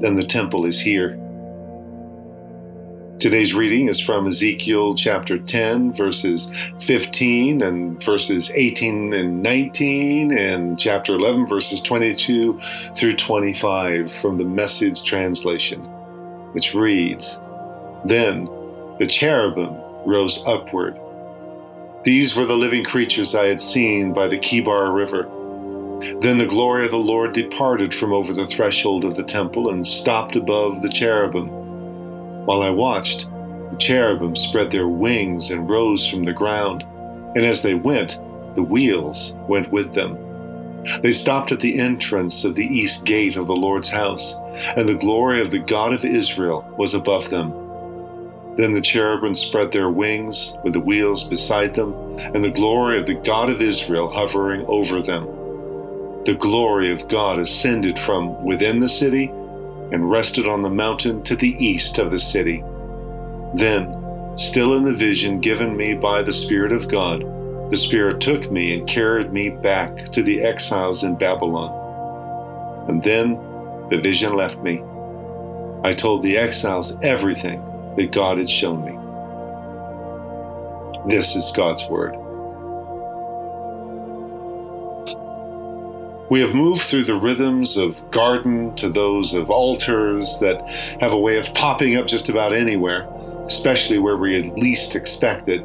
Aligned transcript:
than 0.00 0.16
the 0.16 0.24
temple 0.24 0.64
is 0.64 0.78
here. 0.78 1.18
Today's 3.18 3.54
reading 3.54 3.88
is 3.88 4.00
from 4.00 4.26
Ezekiel 4.26 4.94
chapter 4.94 5.38
10, 5.38 5.94
verses 5.94 6.52
15 6.82 7.62
and 7.62 8.02
verses 8.02 8.50
18 8.54 9.14
and 9.14 9.42
19, 9.42 10.36
and 10.36 10.78
chapter 10.78 11.14
11, 11.14 11.46
verses 11.46 11.80
22 11.80 12.60
through 12.94 13.14
25 13.14 14.12
from 14.12 14.36
the 14.36 14.44
Message 14.44 15.04
translation, 15.04 15.80
which 16.52 16.74
reads 16.74 17.40
Then 18.04 18.46
the 18.98 19.06
cherubim 19.06 19.74
rose 20.04 20.42
upward. 20.44 20.98
These 22.04 22.36
were 22.36 22.46
the 22.46 22.56
living 22.56 22.84
creatures 22.84 23.34
I 23.34 23.46
had 23.46 23.62
seen 23.62 24.12
by 24.12 24.28
the 24.28 24.38
Kebar 24.38 24.94
River. 24.94 25.26
Then 26.20 26.36
the 26.36 26.46
glory 26.46 26.84
of 26.84 26.90
the 26.90 26.98
Lord 26.98 27.32
departed 27.32 27.94
from 27.94 28.12
over 28.12 28.34
the 28.34 28.46
threshold 28.46 29.04
of 29.04 29.14
the 29.14 29.24
temple 29.24 29.70
and 29.70 29.86
stopped 29.86 30.36
above 30.36 30.82
the 30.82 30.90
cherubim. 30.90 31.48
While 32.44 32.60
I 32.60 32.68
watched, 32.68 33.26
the 33.70 33.76
cherubim 33.78 34.36
spread 34.36 34.70
their 34.70 34.88
wings 34.88 35.50
and 35.50 35.68
rose 35.68 36.06
from 36.06 36.24
the 36.24 36.32
ground, 36.34 36.82
and 37.34 37.46
as 37.46 37.62
they 37.62 37.74
went, 37.74 38.18
the 38.54 38.62
wheels 38.62 39.34
went 39.48 39.72
with 39.72 39.94
them. 39.94 40.18
They 41.02 41.12
stopped 41.12 41.52
at 41.52 41.60
the 41.60 41.78
entrance 41.78 42.44
of 42.44 42.54
the 42.54 42.66
east 42.66 43.06
gate 43.06 43.36
of 43.36 43.46
the 43.46 43.56
Lord's 43.56 43.88
house, 43.88 44.38
and 44.76 44.86
the 44.86 44.94
glory 44.94 45.40
of 45.40 45.50
the 45.50 45.58
God 45.58 45.94
of 45.94 46.04
Israel 46.04 46.70
was 46.76 46.92
above 46.92 47.30
them. 47.30 47.52
Then 48.58 48.74
the 48.74 48.82
cherubim 48.82 49.34
spread 49.34 49.72
their 49.72 49.88
wings 49.88 50.54
with 50.62 50.74
the 50.74 50.80
wheels 50.80 51.24
beside 51.24 51.74
them, 51.74 51.94
and 52.18 52.44
the 52.44 52.50
glory 52.50 52.98
of 53.00 53.06
the 53.06 53.14
God 53.14 53.48
of 53.48 53.62
Israel 53.62 54.08
hovering 54.08 54.66
over 54.66 55.00
them. 55.00 55.26
The 56.26 56.34
glory 56.34 56.90
of 56.90 57.06
God 57.08 57.38
ascended 57.38 57.98
from 57.98 58.42
within 58.42 58.80
the 58.80 58.88
city 58.88 59.26
and 59.92 60.10
rested 60.10 60.48
on 60.48 60.62
the 60.62 60.70
mountain 60.70 61.22
to 61.24 61.36
the 61.36 61.54
east 61.62 61.98
of 61.98 62.10
the 62.10 62.18
city. 62.18 62.64
Then, 63.54 63.94
still 64.38 64.74
in 64.74 64.84
the 64.84 64.94
vision 64.94 65.40
given 65.40 65.76
me 65.76 65.92
by 65.92 66.22
the 66.22 66.32
Spirit 66.32 66.72
of 66.72 66.88
God, 66.88 67.20
the 67.70 67.76
Spirit 67.76 68.22
took 68.22 68.50
me 68.50 68.72
and 68.72 68.88
carried 68.88 69.34
me 69.34 69.50
back 69.50 70.12
to 70.12 70.22
the 70.22 70.40
exiles 70.40 71.02
in 71.02 71.14
Babylon. 71.16 72.88
And 72.88 73.02
then 73.02 73.34
the 73.90 74.00
vision 74.00 74.32
left 74.32 74.58
me. 74.60 74.82
I 75.84 75.92
told 75.92 76.22
the 76.22 76.38
exiles 76.38 76.96
everything 77.02 77.62
that 77.96 78.12
God 78.12 78.38
had 78.38 78.48
shown 78.48 78.82
me. 78.82 78.92
This 81.06 81.36
is 81.36 81.52
God's 81.54 81.86
Word. 81.90 82.16
We 86.30 86.40
have 86.40 86.54
moved 86.54 86.82
through 86.82 87.04
the 87.04 87.16
rhythms 87.16 87.76
of 87.76 88.10
garden 88.10 88.74
to 88.76 88.88
those 88.88 89.34
of 89.34 89.50
altars 89.50 90.38
that 90.40 90.66
have 91.00 91.12
a 91.12 91.18
way 91.18 91.36
of 91.36 91.52
popping 91.52 91.96
up 91.96 92.06
just 92.06 92.30
about 92.30 92.54
anywhere, 92.54 93.06
especially 93.46 93.98
where 93.98 94.16
we 94.16 94.50
least 94.52 94.96
expect 94.96 95.50
it, 95.50 95.60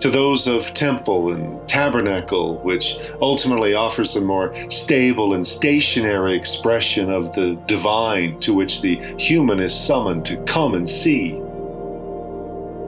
to 0.00 0.08
those 0.08 0.46
of 0.46 0.72
temple 0.74 1.32
and 1.32 1.68
tabernacle, 1.68 2.58
which 2.62 2.96
ultimately 3.20 3.74
offers 3.74 4.14
a 4.14 4.20
more 4.20 4.54
stable 4.70 5.34
and 5.34 5.44
stationary 5.44 6.36
expression 6.36 7.10
of 7.10 7.34
the 7.34 7.58
divine 7.66 8.38
to 8.40 8.54
which 8.54 8.82
the 8.82 8.96
human 9.18 9.58
is 9.58 9.74
summoned 9.74 10.24
to 10.24 10.36
come 10.44 10.74
and 10.74 10.88
see. 10.88 11.32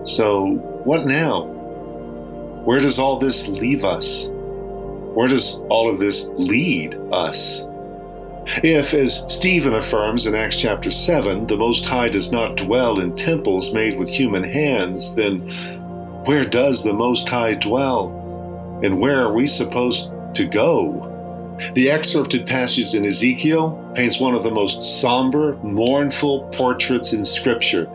So, 0.05 0.55
what 0.85 1.05
now? 1.05 1.47
Where 2.65 2.79
does 2.79 3.01
all 3.01 3.19
this 3.19 3.49
leave 3.49 3.85
us? 3.85 4.32
Where 5.15 5.29
does 5.29 5.61
all 5.69 5.91
of 5.91 5.99
this 5.99 6.27
lead 6.35 6.95
us? 7.13 7.67
If, 8.65 8.93
as 8.95 9.25
Stephen 9.29 9.75
affirms 9.75 10.27
in 10.27 10.35
Acts 10.35 10.57
chapter 10.57 10.91
7, 10.91 11.47
the 11.47 11.57
Most 11.57 11.85
High 11.85 12.09
does 12.09 12.33
not 12.33 12.57
dwell 12.57 13.01
in 13.01 13.15
temples 13.15 13.73
made 13.73 13.99
with 13.99 14.11
human 14.11 14.43
hands, 14.43 15.15
then 15.15 15.41
where 16.25 16.45
does 16.45 16.83
the 16.83 16.93
Most 16.93 17.29
High 17.29 17.55
dwell? 17.55 18.09
And 18.83 18.99
where 18.99 19.21
are 19.21 19.33
we 19.33 19.47
supposed 19.47 20.13
to 20.35 20.47
go? 20.47 21.09
The 21.75 21.91
excerpted 21.91 22.47
passage 22.47 22.95
in 22.95 23.05
Ezekiel 23.05 23.93
paints 23.95 24.19
one 24.19 24.35
of 24.35 24.43
the 24.43 24.51
most 24.51 25.01
somber, 25.01 25.57
mournful 25.63 26.49
portraits 26.55 27.13
in 27.13 27.25
Scripture 27.25 27.87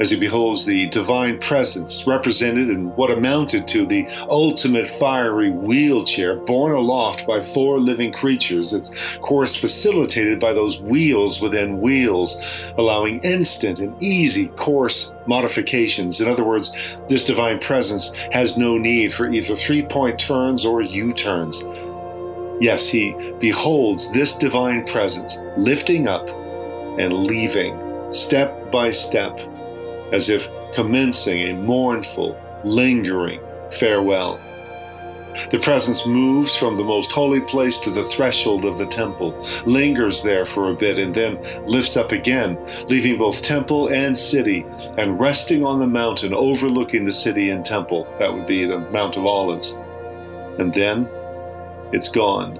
as 0.00 0.10
he 0.10 0.18
beholds 0.18 0.64
the 0.64 0.88
divine 0.88 1.38
presence 1.38 2.06
represented 2.06 2.68
in 2.68 2.94
what 2.96 3.10
amounted 3.10 3.66
to 3.68 3.86
the 3.86 4.06
ultimate 4.28 4.88
fiery 4.88 5.50
wheelchair 5.50 6.36
borne 6.36 6.72
aloft 6.72 7.26
by 7.26 7.40
four 7.40 7.80
living 7.80 8.12
creatures, 8.12 8.72
its 8.72 8.90
course 9.18 9.56
facilitated 9.56 10.38
by 10.38 10.52
those 10.52 10.80
wheels 10.80 11.40
within 11.40 11.80
wheels, 11.80 12.42
allowing 12.76 13.20
instant 13.20 13.80
and 13.80 14.00
easy 14.02 14.48
course 14.48 15.14
modifications. 15.26 16.20
In 16.20 16.28
other 16.28 16.44
words, 16.44 16.72
this 17.08 17.24
divine 17.24 17.58
presence 17.58 18.10
has 18.32 18.56
no 18.56 18.78
need 18.78 19.14
for 19.14 19.28
either 19.28 19.56
three 19.56 19.82
point 19.82 20.18
turns 20.18 20.64
or 20.64 20.82
U 20.82 21.12
turns. 21.12 21.62
Yes, 22.60 22.88
he 22.88 23.12
beholds 23.38 24.10
this 24.12 24.32
divine 24.32 24.86
presence 24.86 25.36
lifting 25.56 26.08
up 26.08 26.26
and 26.98 27.26
leaving 27.26 27.82
step 28.12 28.70
by 28.70 28.90
step 28.90 29.38
as 30.12 30.28
if 30.28 30.48
commencing 30.74 31.42
a 31.48 31.54
mournful, 31.54 32.38
lingering 32.64 33.40
farewell. 33.72 34.40
The 35.50 35.58
presence 35.58 36.06
moves 36.06 36.56
from 36.56 36.76
the 36.76 36.84
most 36.84 37.12
holy 37.12 37.42
place 37.42 37.78
to 37.78 37.90
the 37.90 38.04
threshold 38.04 38.64
of 38.64 38.78
the 38.78 38.86
temple, 38.86 39.38
lingers 39.66 40.22
there 40.22 40.46
for 40.46 40.70
a 40.70 40.74
bit, 40.74 40.98
and 40.98 41.14
then 41.14 41.38
lifts 41.66 41.96
up 41.96 42.10
again, 42.10 42.58
leaving 42.88 43.18
both 43.18 43.42
temple 43.42 43.88
and 43.88 44.16
city, 44.16 44.64
and 44.96 45.20
resting 45.20 45.64
on 45.64 45.78
the 45.78 45.86
mountain 45.86 46.32
overlooking 46.32 47.04
the 47.04 47.12
city 47.12 47.50
and 47.50 47.66
temple. 47.66 48.06
That 48.18 48.32
would 48.32 48.46
be 48.46 48.64
the 48.64 48.78
Mount 48.78 49.16
of 49.18 49.26
Olives. 49.26 49.78
And 50.58 50.72
then 50.72 51.06
it's 51.92 52.08
gone. 52.08 52.58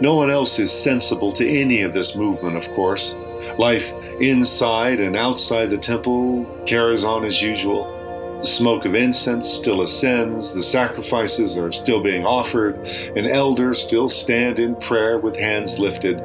No 0.00 0.14
one 0.14 0.30
else 0.30 0.58
is 0.58 0.72
sensible 0.72 1.32
to 1.32 1.46
any 1.46 1.82
of 1.82 1.92
this 1.92 2.16
movement, 2.16 2.56
of 2.56 2.66
course. 2.74 3.14
Life 3.58 3.92
inside 4.20 5.00
and 5.00 5.16
outside 5.16 5.70
the 5.70 5.78
temple 5.78 6.44
carries 6.66 7.04
on 7.04 7.24
as 7.24 7.40
usual. 7.40 7.96
The 8.40 8.46
smoke 8.46 8.86
of 8.86 8.94
incense 8.94 9.48
still 9.48 9.82
ascends, 9.82 10.52
the 10.52 10.62
sacrifices 10.62 11.58
are 11.58 11.70
still 11.70 12.02
being 12.02 12.24
offered, 12.24 12.76
and 13.14 13.26
elders 13.26 13.82
still 13.82 14.08
stand 14.08 14.58
in 14.58 14.76
prayer 14.76 15.18
with 15.18 15.36
hands 15.36 15.78
lifted. 15.78 16.18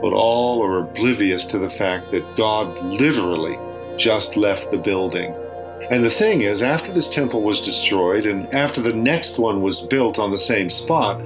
But 0.00 0.12
all 0.14 0.62
are 0.62 0.78
oblivious 0.78 1.44
to 1.46 1.58
the 1.58 1.68
fact 1.68 2.10
that 2.12 2.36
God 2.36 2.78
literally 2.82 3.58
just 3.98 4.36
left 4.38 4.70
the 4.70 4.78
building. 4.78 5.34
And 5.90 6.02
the 6.02 6.10
thing 6.10 6.42
is, 6.42 6.62
after 6.62 6.92
this 6.92 7.08
temple 7.08 7.42
was 7.42 7.60
destroyed 7.60 8.24
and 8.24 8.52
after 8.54 8.80
the 8.80 8.94
next 8.94 9.38
one 9.38 9.60
was 9.60 9.82
built 9.82 10.18
on 10.18 10.30
the 10.30 10.38
same 10.38 10.70
spot, 10.70 11.20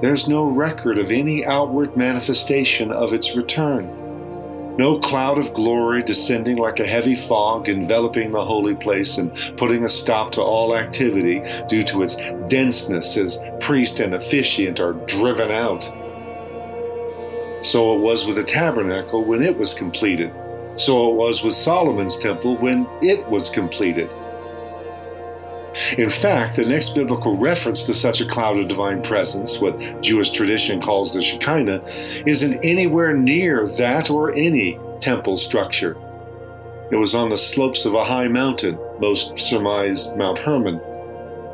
there's 0.00 0.28
no 0.28 0.44
record 0.44 0.96
of 0.98 1.10
any 1.10 1.44
outward 1.44 1.94
manifestation 1.96 2.90
of 2.90 3.12
its 3.12 3.36
return 3.36 4.05
no 4.78 4.98
cloud 4.98 5.38
of 5.38 5.54
glory 5.54 6.02
descending 6.02 6.56
like 6.56 6.80
a 6.80 6.86
heavy 6.86 7.14
fog 7.14 7.68
enveloping 7.68 8.32
the 8.32 8.44
holy 8.44 8.74
place 8.74 9.16
and 9.16 9.32
putting 9.56 9.84
a 9.84 9.88
stop 9.88 10.32
to 10.32 10.42
all 10.42 10.76
activity 10.76 11.42
due 11.68 11.82
to 11.84 12.02
its 12.02 12.16
denseness 12.48 13.16
as 13.16 13.38
priest 13.60 14.00
and 14.00 14.14
officiant 14.14 14.78
are 14.80 14.92
driven 15.06 15.50
out. 15.50 15.84
So 17.64 17.96
it 17.96 18.00
was 18.00 18.26
with 18.26 18.36
the 18.36 18.44
tabernacle 18.44 19.24
when 19.24 19.42
it 19.42 19.56
was 19.56 19.72
completed. 19.72 20.30
So 20.76 21.10
it 21.10 21.14
was 21.14 21.42
with 21.42 21.54
Solomon's 21.54 22.16
temple 22.16 22.56
when 22.58 22.86
it 23.00 23.26
was 23.28 23.48
completed. 23.48 24.10
In 25.98 26.10
fact, 26.10 26.56
the 26.56 26.64
next 26.64 26.94
biblical 26.94 27.36
reference 27.36 27.84
to 27.84 27.94
such 27.94 28.20
a 28.20 28.28
cloud 28.28 28.58
of 28.58 28.68
divine 28.68 29.02
presence, 29.02 29.60
what 29.60 30.00
Jewish 30.02 30.30
tradition 30.30 30.80
calls 30.80 31.12
the 31.12 31.22
Shekinah, 31.22 31.82
isn't 32.26 32.64
anywhere 32.64 33.14
near 33.14 33.68
that 33.68 34.10
or 34.10 34.34
any 34.34 34.78
temple 35.00 35.36
structure. 35.36 35.96
It 36.90 36.96
was 36.96 37.14
on 37.14 37.30
the 37.30 37.36
slopes 37.36 37.84
of 37.84 37.94
a 37.94 38.04
high 38.04 38.28
mountain, 38.28 38.78
most 39.00 39.38
surmise 39.38 40.14
Mount 40.16 40.38
Hermon, 40.38 40.76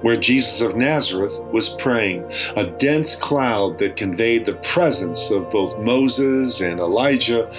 where 0.03 0.17
Jesus 0.17 0.61
of 0.61 0.77
Nazareth 0.77 1.41
was 1.53 1.71
praying, 1.71 2.31
a 2.57 2.67
dense 2.67 3.15
cloud 3.15 3.79
that 3.79 3.97
conveyed 3.97 4.47
the 4.47 4.57
presence 4.57 5.31
of 5.31 5.51
both 5.51 5.79
Moses 5.79 6.61
and 6.61 6.81
Elijah 6.81 7.51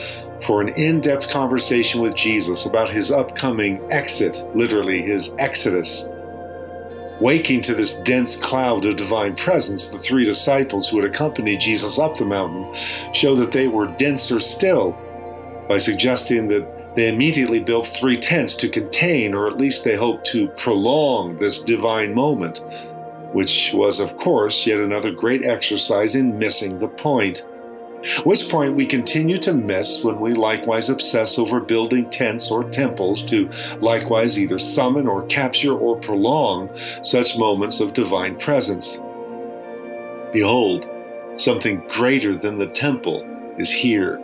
for 0.44 0.62
an 0.62 0.70
in 0.70 1.00
depth 1.00 1.30
conversation 1.30 2.02
with 2.02 2.16
Jesus 2.16 2.66
about 2.66 2.90
his 2.90 3.12
upcoming 3.12 3.82
exit, 3.92 4.44
literally, 4.54 5.02
his 5.02 5.34
exodus. 5.40 6.10
Waking 7.24 7.62
to 7.62 7.74
this 7.74 8.02
dense 8.02 8.36
cloud 8.36 8.84
of 8.84 8.98
divine 8.98 9.38
presence, 9.38 9.86
the 9.86 9.98
three 9.98 10.26
disciples 10.26 10.90
who 10.90 11.00
had 11.00 11.10
accompanied 11.10 11.62
Jesus 11.62 11.98
up 11.98 12.16
the 12.16 12.26
mountain 12.26 12.76
show 13.14 13.34
that 13.38 13.54
they 13.54 13.70
were 13.70 13.88
denser 13.96 14.42
still 14.42 14.92
by 15.70 15.78
suggesting 15.78 16.50
that 16.50 16.98
they 16.98 17.08
immediately 17.08 17.62
built 17.62 17.88
three 17.88 18.18
tents 18.18 18.56
to 18.56 18.68
contain, 18.68 19.34
or 19.34 19.48
at 19.48 19.56
least 19.56 19.86
they 19.86 19.96
hoped 19.96 20.26
to 20.26 20.50
prolong, 20.58 21.38
this 21.38 21.64
divine 21.64 22.14
moment, 22.14 22.66
which 23.32 23.72
was, 23.74 24.02
of 24.02 24.18
course, 24.18 24.68
yet 24.68 24.80
another 24.80 25.12
great 25.12 25.46
exercise 25.46 26.16
in 26.16 26.38
missing 26.38 26.78
the 26.78 26.90
point. 26.90 27.48
Which 28.24 28.50
point 28.50 28.76
we 28.76 28.86
continue 28.86 29.38
to 29.38 29.54
miss 29.54 30.04
when 30.04 30.20
we 30.20 30.34
likewise 30.34 30.90
obsess 30.90 31.40
over 31.40 31.60
building 31.60 32.10
tents 32.10 32.52
or 32.52 32.64
temples 32.66 33.24
to 33.30 33.50
likewise 33.80 34.38
either 34.38 34.58
summon 34.58 35.08
or 35.08 35.26
capture 35.28 35.74
or 35.74 35.98
prolong 36.00 36.70
such 37.02 37.38
moments 37.38 37.80
of 37.80 37.94
divine 37.94 38.38
presence. 38.38 39.00
Behold, 40.34 40.88
something 41.38 41.84
greater 41.90 42.36
than 42.36 42.58
the 42.58 42.68
temple 42.68 43.26
is 43.58 43.70
here. 43.70 44.20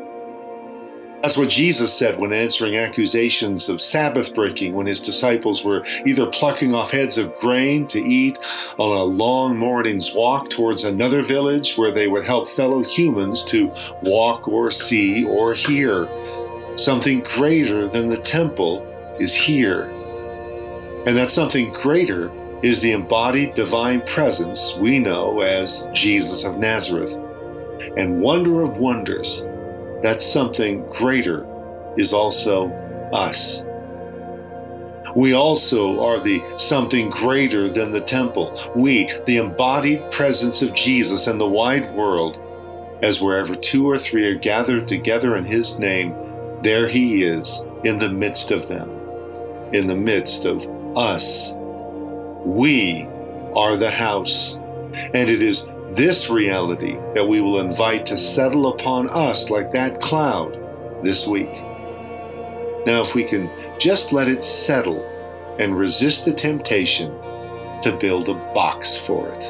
That's 1.21 1.36
what 1.36 1.50
Jesus 1.50 1.94
said 1.94 2.18
when 2.18 2.31
answering 2.31 2.77
accusations 2.77 3.68
of 3.68 3.81
Sabbath 3.81 4.33
breaking 4.33 4.74
when 4.74 4.86
his 4.86 5.01
disciples 5.01 5.66
were 5.66 5.86
either 6.06 6.25
plucking 6.27 6.74
off 6.74 6.92
heads 6.92 7.18
of 7.18 7.38
grain 7.39 7.88
to 7.88 8.00
eat 8.00 8.39
on 8.77 8.95
a 8.95 9.04
long 9.04 9.57
morning's 9.57 10.13
walk 10.13 10.50
towards 10.50 10.86
another 10.86 11.21
village 11.21 11.75
where 11.75 11.92
they 11.92 12.07
would 12.07 12.25
help 12.25 12.48
fellow 12.48 12.81
humans 12.81 13.44
to 13.45 13.69
walk 14.01 14.48
or 14.48 14.71
see 14.71 15.25
or 15.25 15.54
hear. 15.54 16.07
Something 16.77 17.19
greater 17.21 17.89
than 17.89 18.07
the 18.07 18.19
temple 18.19 18.88
is 19.19 19.33
here. 19.33 19.89
And 21.06 21.18
that 21.18 21.31
something 21.31 21.74
greater 21.74 22.31
is 22.63 22.80
the 22.80 22.94
embodied 22.94 23.56
divine 23.56 24.01
presence 24.04 24.77
we 24.77 25.00
know 25.00 25.42
as 25.42 25.86
Jesus 25.94 26.45
of 26.45 26.57
Nazareth. 26.57 27.18
And 27.98 28.21
wonder 28.21 28.62
of 28.62 28.77
wonders, 28.77 29.45
that 30.04 30.22
something 30.22 30.86
greater 30.90 31.46
is 31.98 32.13
also 32.13 32.69
us. 33.13 33.63
We 35.16 35.34
also 35.34 36.04
are 36.04 36.19
the 36.19 36.42
something 36.57 37.10
greater 37.10 37.68
than 37.68 37.92
the 37.92 38.01
temple. 38.01 38.57
We, 38.75 39.12
the 39.25 39.38
embodied 39.38 40.12
presence 40.12 40.62
of 40.62 40.75
Jesus 40.75 41.28
in 41.28 41.38
the 41.40 41.48
wide 41.48 41.94
world, 41.96 42.38
as 43.01 43.22
wherever 43.22 43.56
two 43.56 43.90
or 43.90 43.98
three 43.98 44.25
are 44.28 44.36
gathered 44.36 44.88
together 44.88 45.36
in 45.36 45.46
His 45.46 45.80
name, 45.80 46.16
there 46.62 46.88
He 46.88 47.24
is 47.24 47.63
in 47.84 47.98
the 47.98 48.10
midst 48.10 48.52
of 48.52 48.68
them, 48.68 48.90
in 49.74 49.88
the 49.88 49.95
midst 49.95 50.45
of 50.45 50.63
us. 50.95 51.54
We 52.45 53.07
are 53.56 53.75
the 53.78 53.92
house, 53.92 54.56
and 55.13 55.30
it 55.30 55.42
is 55.42 55.68
this 55.92 56.30
reality 56.30 56.98
that 57.16 57.28
we 57.28 57.42
will 57.42 57.60
invite 57.60 58.06
to 58.08 58.18
settle 58.18 58.74
upon 58.74 59.10
us 59.10 59.50
like 59.50 59.72
that 59.74 60.02
cloud 60.02 60.54
this 61.04 61.26
week. 61.26 61.64
Now, 62.86 63.02
if 63.02 63.16
we 63.16 63.24
can 63.24 63.50
just 63.80 64.14
let 64.14 64.28
it 64.28 64.44
settle 64.44 65.06
and 65.60 65.78
resist 65.78 66.26
the 66.26 66.34
temptation 66.34 67.12
to 67.82 67.98
build 68.00 68.30
a 68.30 68.34
box 68.54 68.96
for 68.96 69.30
it. 69.30 69.44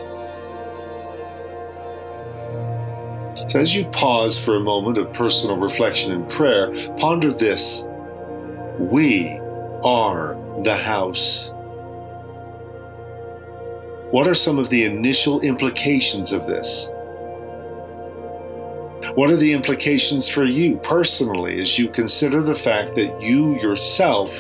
So, 3.50 3.60
as 3.60 3.74
you 3.74 3.86
pause 3.86 4.38
for 4.38 4.56
a 4.56 4.60
moment 4.60 4.98
of 4.98 5.14
personal 5.14 5.58
reflection 5.58 6.12
and 6.12 6.30
prayer, 6.30 6.72
ponder 6.98 7.32
this 7.32 7.86
We 8.78 9.40
are 9.84 10.36
the 10.64 10.76
house. 10.76 11.52
What 14.12 14.28
are 14.28 14.34
some 14.34 14.58
of 14.58 14.70
the 14.70 14.86
initial 14.86 15.40
implications 15.42 16.32
of 16.32 16.48
this? 16.48 16.90
What 19.14 19.30
are 19.30 19.36
the 19.36 19.54
implications 19.54 20.28
for 20.28 20.46
you 20.46 20.78
personally 20.78 21.62
as 21.62 21.78
you 21.78 21.90
consider 21.90 22.42
the 22.42 22.56
fact 22.56 22.96
that 22.96 23.22
you 23.22 23.60
yourself 23.62 24.32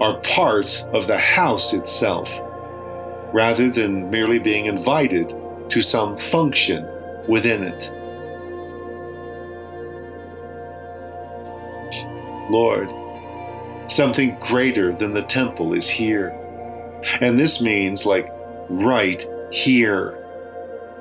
are 0.00 0.18
part 0.20 0.82
of 0.94 1.08
the 1.08 1.18
house 1.18 1.74
itself, 1.74 2.30
rather 3.34 3.68
than 3.68 4.10
merely 4.10 4.38
being 4.38 4.64
invited 4.64 5.34
to 5.68 5.82
some 5.82 6.16
function 6.18 6.88
within 7.28 7.64
it? 7.64 7.90
Lord, 12.50 12.90
something 13.90 14.38
greater 14.40 14.92
than 14.92 15.12
the 15.12 15.24
temple 15.24 15.74
is 15.74 15.86
here. 15.86 16.30
And 17.20 17.38
this 17.38 17.60
means, 17.60 18.06
like 18.06 18.32
right 18.68 19.24
here. 19.50 20.18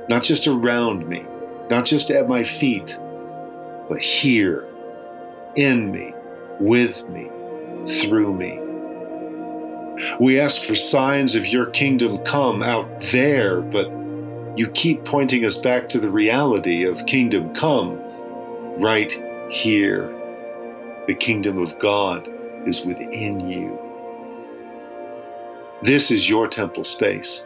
Not 0.09 0.23
just 0.23 0.47
around 0.47 1.07
me, 1.07 1.25
not 1.69 1.85
just 1.85 2.12
at 2.12 2.27
my 2.27 2.44
feet, 2.44 2.97
but 3.89 4.00
here, 4.00 4.67
in 5.56 5.91
me, 5.91 6.13
with 6.59 7.07
me, 7.09 7.29
through 8.01 8.33
me. 8.33 8.59
We 10.19 10.39
ask 10.39 10.63
for 10.63 10.75
signs 10.75 11.35
of 11.35 11.47
your 11.47 11.67
kingdom 11.67 12.17
come 12.19 12.62
out 12.62 13.01
there, 13.12 13.62
but 13.62 13.88
you 14.57 14.69
keep 14.73 15.06
pointing 15.06 15.45
us 15.45 15.57
back 15.57 15.88
to 15.89 16.00
the 16.00 16.09
reality 16.09 16.83
of 16.85 17.06
kingdom 17.06 17.53
come 17.56 18.00
right 18.79 19.12
here. 19.50 20.07
The 21.07 21.15
kingdom 21.15 21.57
of 21.57 21.77
God 21.79 22.27
is 22.65 22.85
within 22.85 23.39
you. 23.50 23.79
This 25.81 26.09
is 26.09 26.29
your 26.29 26.47
temple 26.47 26.83
space. 26.83 27.45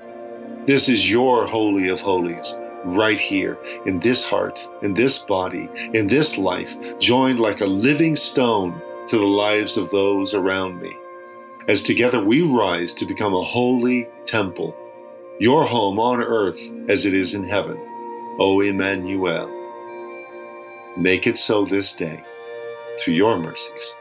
This 0.70 0.88
is 0.88 1.10
your 1.10 1.48
Holy 1.48 1.88
of 1.88 2.00
Holies, 2.00 2.56
right 2.86 3.18
here, 3.18 3.58
in 3.88 4.00
this 4.02 4.24
heart, 4.24 4.68
in 4.84 4.94
this 4.94 5.18
body, 5.18 5.68
in 5.96 6.06
this 6.06 6.38
life, 6.38 6.78
joined 7.00 7.40
like 7.40 7.62
a 7.62 7.66
living 7.66 8.14
stone 8.14 8.80
to 9.08 9.18
the 9.18 9.26
lives 9.26 9.78
of 9.78 9.90
those 9.90 10.36
around 10.36 10.80
me. 10.80 10.96
As 11.68 11.82
together 11.82 12.24
we 12.24 12.44
rise 12.44 12.94
to 12.94 13.08
become 13.08 13.34
a 13.34 13.44
holy 13.44 14.08
temple, 14.28 14.76
your 15.40 15.66
home 15.66 16.00
on 16.00 16.22
earth 16.22 16.62
as 16.88 17.04
it 17.04 17.16
is 17.16 17.34
in 17.34 17.50
heaven. 17.50 17.80
O 18.40 18.62
Emmanuel. 18.62 19.50
Make 20.96 21.26
it 21.26 21.40
so 21.40 21.66
this 21.66 21.94
day 21.94 22.24
through 23.00 23.16
your 23.16 23.40
mercies. 23.40 23.96